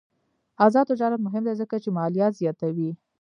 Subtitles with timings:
[0.65, 2.91] آزاد تجارت مهم دی ځکه چې مالیات زیاتوي.